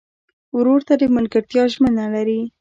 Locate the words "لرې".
2.13-2.39